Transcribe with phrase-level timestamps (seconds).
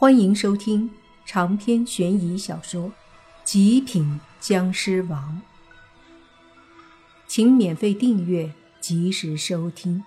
[0.00, 0.88] 欢迎收听
[1.26, 2.84] 长篇悬疑小说
[3.42, 5.42] 《极品僵尸王》，
[7.26, 10.04] 请免费订阅，及时收听。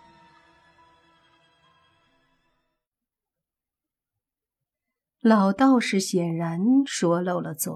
[5.20, 7.74] 老道士显然说漏了嘴，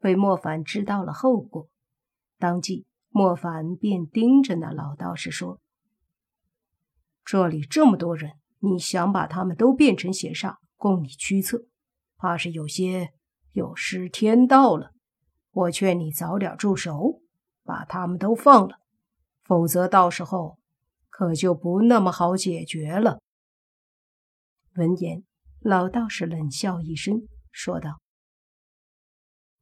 [0.00, 1.68] 被莫凡知道了后果，
[2.36, 5.60] 当即莫凡便盯着那老道士说
[7.24, 11.64] ：“这里这么多人，你想把他们都变成邪煞？”供你驱策，
[12.16, 13.12] 怕是有些
[13.52, 14.90] 有失天道了。
[15.52, 17.22] 我劝你早点住手，
[17.62, 18.80] 把他们都放了，
[19.44, 20.58] 否则到时候
[21.08, 23.20] 可就不那么好解决了。
[24.74, 25.22] 闻言，
[25.60, 28.00] 老道士冷笑一声，说道：“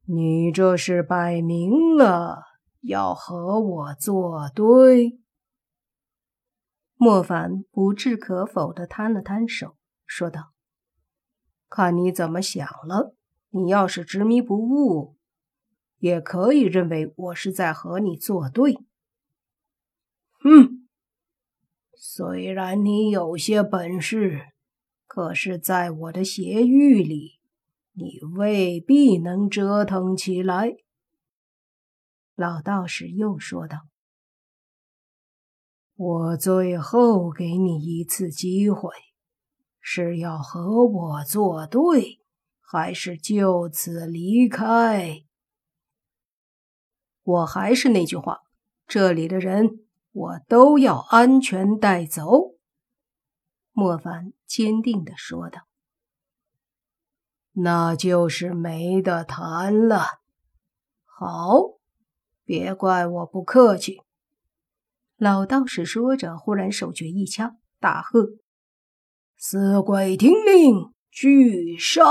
[0.09, 2.41] 你这是摆明了
[2.79, 5.19] 要和我作对。”
[6.97, 9.77] 莫凡不置可否的摊了摊手，
[10.07, 10.53] 说道。
[11.71, 13.15] 看你怎么想了。
[13.51, 15.15] 你要是执迷不悟，
[15.99, 18.73] 也可以认为我是在和你作对。
[20.43, 20.87] 哼，
[21.95, 24.47] 虽然你有些本事，
[25.07, 27.39] 可是在我的邪域里，
[27.93, 30.75] 你未必能折腾起来。
[32.35, 33.87] 老道士又说道
[35.95, 38.89] ：“我最后给你一次机会。”
[39.81, 42.19] 是要和我作对，
[42.59, 45.25] 还是就此离开？
[47.23, 48.41] 我还是那句话，
[48.87, 52.55] 这里的人我都要安全带走。”
[53.73, 55.61] 莫凡坚定的说道。
[57.53, 60.21] “那就是没得谈了。
[61.05, 61.79] 好，
[62.45, 64.01] 别怪我不客气。”
[65.17, 68.40] 老道士说着，忽然手诀一掐，大喝。
[69.43, 72.03] 四鬼听令，俱杀！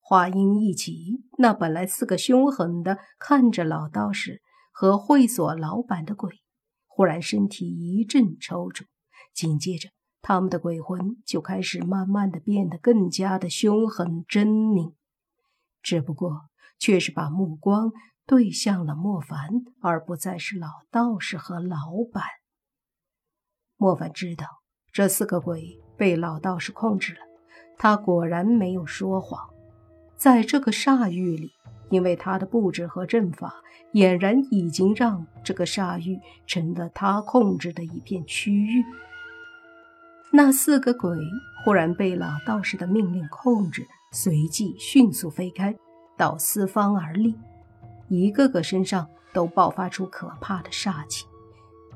[0.00, 4.42] 话音一起，那本来四个凶狠的看着老道士
[4.72, 6.42] 和会所老板的鬼，
[6.88, 8.86] 忽然身体一阵抽搐，
[9.32, 14.94] 紧接着他们的鬼魂就开始慢慢的变得更加的凶狠狰狞，
[15.80, 16.46] 只不过
[16.80, 17.92] 却是把目光
[18.26, 21.76] 对向了莫凡，而不再是老道士和老
[22.12, 22.24] 板。
[23.76, 24.59] 莫凡知道。
[24.92, 27.20] 这四个鬼被老道士控制了，
[27.78, 29.48] 他果然没有说谎。
[30.16, 31.52] 在这个煞域里，
[31.90, 33.54] 因为他的布置和阵法，
[33.92, 38.84] 俨然已经让这个煞域成了他控制的一片区域。
[40.32, 41.16] 那四个鬼
[41.64, 45.74] 忽然被老道士的命令控制，随即迅速飞开，
[46.16, 47.34] 到四方而立，
[48.08, 51.26] 一个个身上都爆发出可怕的煞气。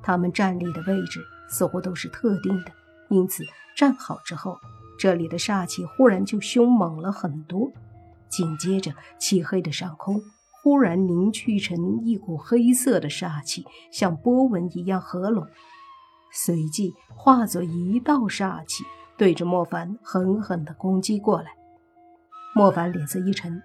[0.03, 2.73] 他们站立的位置似乎都是特定的。
[3.15, 3.45] 因此，
[3.77, 4.59] 站好之后，
[4.99, 7.71] 这里的煞气忽然就凶猛了很多。
[8.29, 10.21] 紧接着，漆黑的上空
[10.61, 15.47] 忽然凝聚成一股黑色的煞气，像波纹一样合拢，
[16.33, 18.83] 随即化作一道煞气，
[19.17, 21.53] 对着莫凡狠狠地攻击过来。
[22.57, 23.63] 莫凡脸色一沉，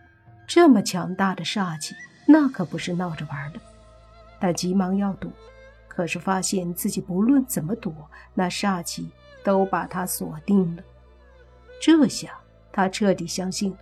[0.47, 1.95] 这么强大的煞气，
[2.27, 3.59] 那可不是闹着玩的。
[4.39, 5.31] 他急忙要躲，
[5.99, 7.93] 可是发现自己不论怎么躲，
[8.33, 9.09] 那煞气。
[9.41, 10.83] 都把他锁定了，
[11.81, 12.37] 这下
[12.71, 13.77] 他彻底相信了，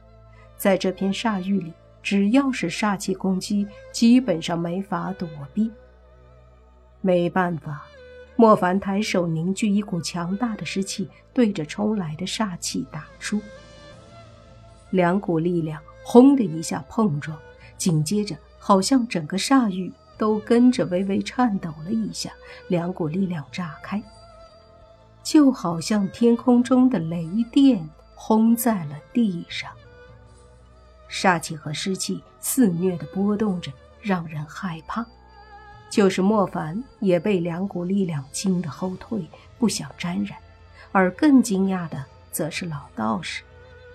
[0.56, 5.72] 在这片煞域里，只要是煞气攻击，基本上没法躲避。
[7.02, 7.88] 没办法，
[8.36, 13.42] 莫凡抬手凝聚一股强大的湿气，对着冲来的煞气打出。
[14.92, 17.38] 两股力量轰的一下碰撞，
[17.78, 22.32] 紧接着好像整个煞域都跟着微微颤抖了一下，
[22.68, 24.02] 两股力量炸开。
[25.24, 29.70] 就好像天空中的雷电轰在了地上，
[31.10, 35.06] 煞气和湿气肆虐的波动着，让人害怕。
[35.90, 39.26] 就是莫凡也被两股力量惊得后退，
[39.58, 40.38] 不想沾染。
[40.92, 43.44] 而更惊讶的则是老道士，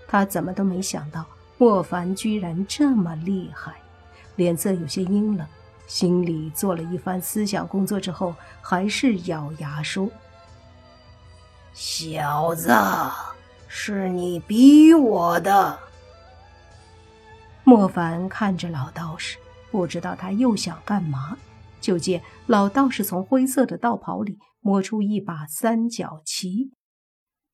[0.07, 1.25] 他怎么都没想到
[1.59, 3.75] 莫凡居然这么厉害，
[4.37, 5.47] 脸色有些阴冷，
[5.93, 10.11] 心里做了一番思想工作之后，还是咬牙说。
[11.75, 12.73] 小子，
[13.69, 15.79] 是你逼我的。
[17.63, 19.37] 莫凡看着老道士，
[19.71, 21.37] 不知道他又想干嘛。
[21.79, 26.73] 就见老道士从灰色的道袍里摸出一把三角旗，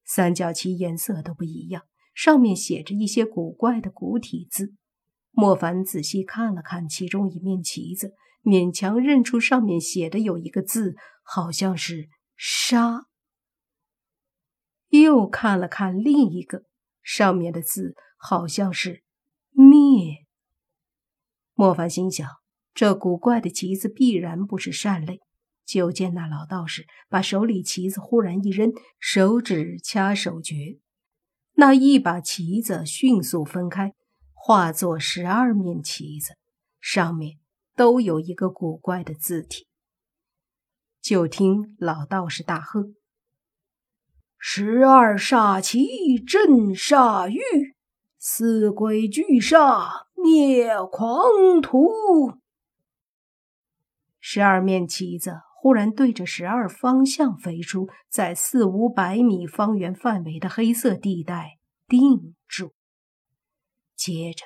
[0.05, 1.83] 三角旗颜色都不一样，
[2.15, 4.75] 上面写着一些古怪的古体字。
[5.33, 13.07] 莫凡仔细看了看其中一面旗子，勉强认出上面写的有一个字，好像是“杀”。
[14.89, 16.65] 又看了看另一个，
[17.03, 19.03] 上面的字好像是
[19.53, 20.27] “灭”。
[21.55, 22.27] 莫凡心想，
[22.73, 25.21] 这古怪的旗子必然不是善类。
[25.67, 30.79] 就见那老道士把手里旗子忽然一扔，手指掐手诀，
[31.53, 33.93] 那一把旗子迅速分开，
[34.33, 36.39] 化作十二面旗子，
[36.81, 37.37] 上面
[37.79, 39.69] 都有一个古怪的字体。
[41.01, 42.89] 就听老道士大喝。
[44.37, 47.77] 十二煞旗镇煞域，
[48.19, 51.89] 四鬼聚煞灭狂徒。
[54.19, 62.75] 十二面旗子忽然对着十二方向飞出，在四五百米方圆范围的黑色地带定住。
[63.97, 64.45] 接着，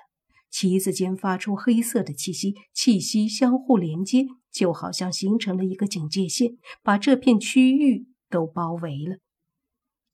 [0.53, 9.17] 旗子间发出黑色的气息，气息相互连接，就好像形成了一个警戒线，把这片区域都包围了。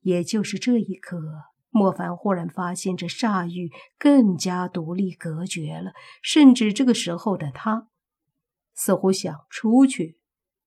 [0.01, 1.21] 也就是这一刻，
[1.71, 5.91] 莫凡忽然发现这煞域更加独立隔绝了，
[6.23, 7.89] 甚至这个时候的他，
[8.75, 10.19] 似乎想出去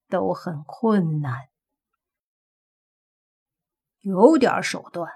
[0.09, 1.47] 都很困难。
[4.01, 5.09] 有点手段，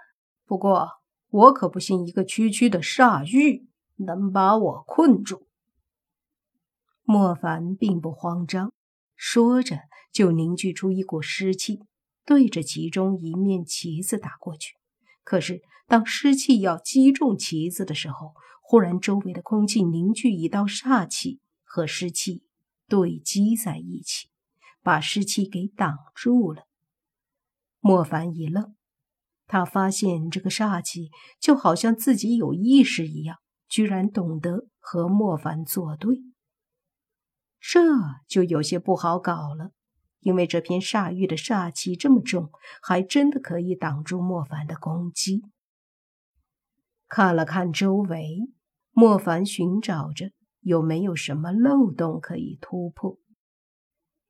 [0.45, 0.87] 不过
[1.29, 5.47] 我可不信一个区区的煞域能把我困住。
[7.03, 8.73] 莫凡并不慌张，
[9.15, 9.81] 说着
[10.11, 11.81] 就凝聚出一股湿气。
[12.27, 14.73] 对着其中一面旗子打过去，
[15.23, 18.33] 可是当湿气要击中旗子的时候，
[18.63, 22.41] 忽然周围的空气凝聚一道煞气和湿气
[22.87, 24.29] 对击在一起，
[24.81, 26.63] 把湿气给挡住了。
[27.79, 28.75] 莫凡一愣，
[29.45, 36.23] 他发现这个煞气就好像自己有意识一样，居然懂得和莫凡作对，
[37.59, 37.79] 这
[38.27, 39.71] 就有些不好搞了。
[40.19, 42.49] 因为这片煞域的煞气这么重，
[42.81, 45.43] 还真的可以挡住莫凡的攻击。
[47.07, 48.49] 看了看周围，
[48.89, 53.19] 莫凡寻找着有没有什么漏洞可以突破。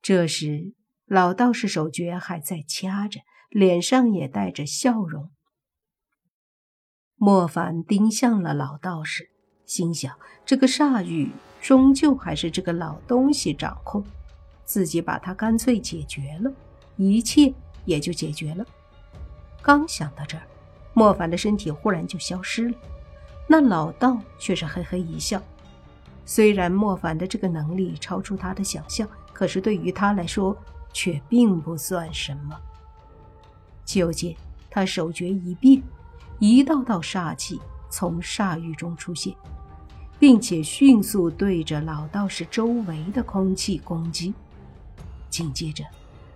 [0.02, 0.74] 这时，
[1.06, 5.32] 老道士手诀还在掐着，脸上也带着笑容。
[7.18, 9.30] 莫凡盯向了老道士，
[9.66, 10.14] 心想：
[10.46, 11.32] 这个煞域
[11.62, 14.04] 终究还是这个老东西掌控。
[14.66, 16.52] 自己把他干脆解决了，
[16.98, 17.54] 一切
[17.86, 18.66] 也就解决了。
[19.62, 20.44] 刚想到这儿，
[20.94, 22.76] 莫凡的身体忽然就消失了。
[23.48, 25.42] 那老道却是嘿嘿一笑。
[26.26, 30.58] 虽然莫凡的这个能力超出他的想象，可是对于他来说
[30.92, 32.60] 却并不算什么。
[33.86, 34.36] 就见
[34.70, 35.82] 他手诀一变，
[36.40, 37.60] 一道道煞气
[37.90, 39.34] 从煞域中出现，
[40.20, 44.34] 并且迅速对着老道士周围的空气攻击。
[45.30, 45.84] 紧接着，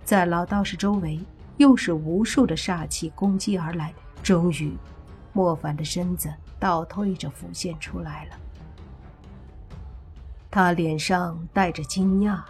[0.04, 1.20] 在老道士周围
[1.56, 3.92] 又是无数的煞气攻击而来。
[4.22, 4.76] 终于，
[5.32, 8.36] 莫凡的身子倒退着浮现出来了。
[10.50, 12.40] 他脸上带着惊讶，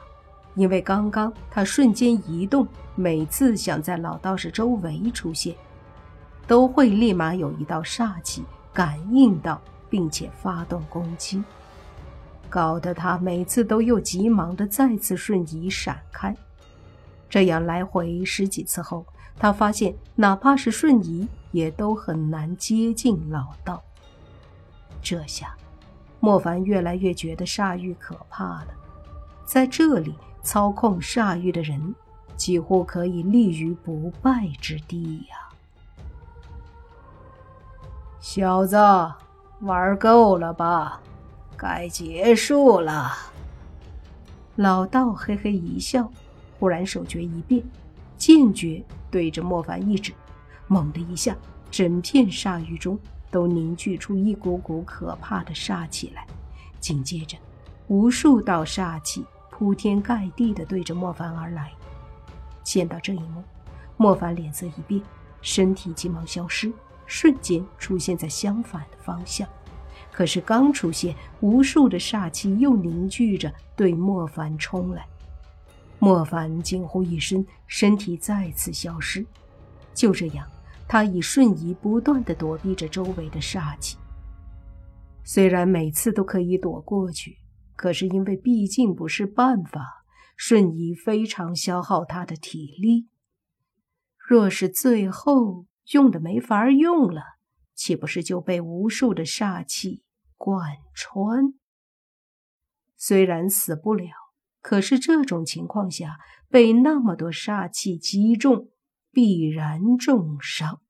[0.55, 5.55] 因为刚刚他瞬间移动，每次想在老道士周围出现，
[6.51, 11.41] 都会立马有一道煞气感应到，并且发动攻击。
[12.49, 16.37] 搞得他每次都又急忙的再次瞬移闪开，
[17.29, 19.07] 这样来回十几次后，
[19.39, 23.81] 他发现哪怕是瞬移，也都很难接近老道。
[25.01, 25.55] 这下，
[26.19, 28.75] 莫凡越来越觉得煞域可怕了。
[29.45, 31.95] 在这里操控煞域的人，
[32.37, 35.47] 几乎可以立于不败之地呀！
[38.21, 38.77] 小子，
[39.61, 41.01] 玩够了吧？
[41.57, 43.13] 该结束了。
[44.57, 46.11] 老道嘿嘿一笑，
[46.59, 47.63] 忽然手诀一变，
[48.19, 50.13] 剑诀对着莫凡一指，
[50.67, 51.35] 猛的一下，
[51.71, 52.99] 整片煞域中
[53.31, 56.27] 都凝聚出一股股可怕的煞气来。
[56.79, 57.39] 紧接着，
[57.89, 61.73] 无数道煞气铺天盖地的对着莫凡而来。
[62.63, 63.43] 见到这一幕，
[63.97, 65.01] 莫凡脸色一变，
[65.41, 66.71] 身体急忙消失，
[67.11, 69.49] 瞬间出现在相反的方向。
[70.13, 75.05] 可是刚出现，无数的煞气又凝聚着对莫凡冲来。
[75.99, 79.27] 莫凡惊呼一声，身体再次消失。
[79.93, 80.47] 就这样，
[80.87, 83.99] 他以瞬移不断的躲避着周围的煞气。
[85.25, 87.37] 虽然每次都可以躲过去，
[87.77, 90.05] 可是因为毕竟不是办法，
[90.37, 93.09] 瞬移非常消耗他的体力。
[94.17, 97.23] 若是最后用的没法用了，
[97.75, 100.03] 岂不是就被无数的煞气
[100.37, 101.55] 贯穿？
[102.97, 104.13] 虽然死不了，
[104.61, 106.19] 可是这种情况下
[106.49, 108.71] 被那么多煞气击中，
[109.11, 110.83] 必然重伤。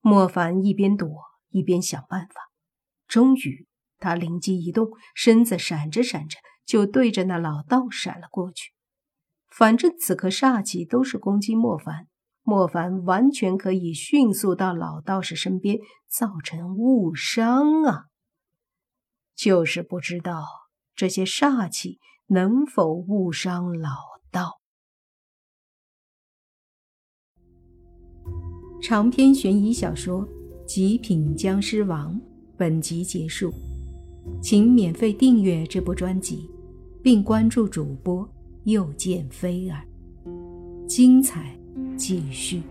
[0.00, 1.08] 莫凡一边躲
[1.50, 2.50] 一边想办法，
[3.06, 3.66] 终于
[3.98, 8.72] 他灵机一动，身子闪着闪着就对着那老道闪了过去。
[9.48, 12.08] 反正此刻煞气都是攻击莫凡，
[12.48, 18.04] 莫凡完全可以迅速到老道士身边，造成误伤啊！
[19.34, 20.44] 就是不知道
[20.94, 21.98] 这些煞气
[22.28, 23.90] 能否误伤老
[24.30, 24.60] 道。
[28.80, 30.24] 长篇悬疑小说
[30.64, 32.14] 《极品僵尸王》
[32.56, 33.52] 本集结束，
[34.40, 36.48] 请免费订阅这部专辑，
[37.02, 38.28] 并关注主播
[38.66, 39.84] 又见菲儿，
[40.86, 41.55] 精彩
[41.96, 42.62] 继续。